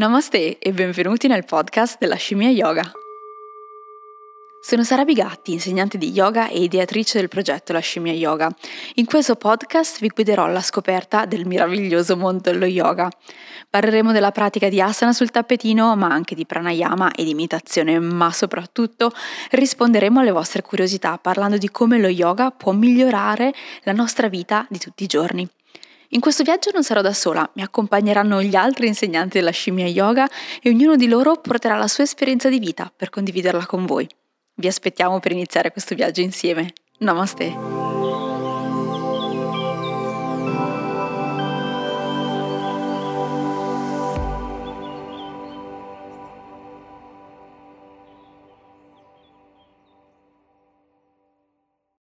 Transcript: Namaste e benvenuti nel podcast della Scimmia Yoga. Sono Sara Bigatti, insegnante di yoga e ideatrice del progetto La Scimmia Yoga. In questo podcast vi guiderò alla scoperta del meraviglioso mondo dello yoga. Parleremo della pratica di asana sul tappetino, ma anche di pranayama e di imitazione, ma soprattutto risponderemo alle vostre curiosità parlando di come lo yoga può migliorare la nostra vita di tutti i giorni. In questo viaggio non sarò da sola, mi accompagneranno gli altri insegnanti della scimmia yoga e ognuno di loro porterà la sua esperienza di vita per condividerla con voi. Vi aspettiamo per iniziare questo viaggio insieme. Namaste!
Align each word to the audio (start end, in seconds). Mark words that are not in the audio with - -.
Namaste 0.00 0.56
e 0.56 0.72
benvenuti 0.72 1.28
nel 1.28 1.44
podcast 1.44 1.98
della 1.98 2.14
Scimmia 2.14 2.48
Yoga. 2.48 2.90
Sono 4.62 4.82
Sara 4.82 5.04
Bigatti, 5.04 5.52
insegnante 5.52 5.98
di 5.98 6.10
yoga 6.10 6.48
e 6.48 6.62
ideatrice 6.62 7.18
del 7.18 7.28
progetto 7.28 7.74
La 7.74 7.80
Scimmia 7.80 8.14
Yoga. 8.14 8.50
In 8.94 9.04
questo 9.04 9.36
podcast 9.36 10.00
vi 10.00 10.08
guiderò 10.08 10.44
alla 10.44 10.62
scoperta 10.62 11.26
del 11.26 11.46
meraviglioso 11.46 12.16
mondo 12.16 12.50
dello 12.50 12.64
yoga. 12.64 13.10
Parleremo 13.68 14.10
della 14.10 14.30
pratica 14.30 14.70
di 14.70 14.80
asana 14.80 15.12
sul 15.12 15.30
tappetino, 15.30 15.94
ma 15.96 16.06
anche 16.06 16.34
di 16.34 16.46
pranayama 16.46 17.12
e 17.12 17.22
di 17.22 17.32
imitazione, 17.32 17.98
ma 17.98 18.32
soprattutto 18.32 19.12
risponderemo 19.50 20.20
alle 20.20 20.30
vostre 20.30 20.62
curiosità 20.62 21.18
parlando 21.18 21.58
di 21.58 21.70
come 21.70 21.98
lo 21.98 22.08
yoga 22.08 22.50
può 22.50 22.72
migliorare 22.72 23.52
la 23.82 23.92
nostra 23.92 24.30
vita 24.30 24.66
di 24.70 24.78
tutti 24.78 25.04
i 25.04 25.08
giorni. 25.08 25.46
In 26.12 26.20
questo 26.20 26.42
viaggio 26.42 26.70
non 26.72 26.82
sarò 26.82 27.02
da 27.02 27.12
sola, 27.12 27.48
mi 27.54 27.62
accompagneranno 27.62 28.42
gli 28.42 28.56
altri 28.56 28.88
insegnanti 28.88 29.38
della 29.38 29.52
scimmia 29.52 29.86
yoga 29.86 30.28
e 30.60 30.68
ognuno 30.68 30.96
di 30.96 31.06
loro 31.06 31.36
porterà 31.36 31.76
la 31.76 31.86
sua 31.86 32.02
esperienza 32.02 32.48
di 32.48 32.58
vita 32.58 32.92
per 32.94 33.10
condividerla 33.10 33.64
con 33.64 33.86
voi. 33.86 34.08
Vi 34.54 34.66
aspettiamo 34.66 35.20
per 35.20 35.30
iniziare 35.30 35.70
questo 35.70 35.94
viaggio 35.94 36.20
insieme. 36.20 36.72
Namaste! 36.98 37.79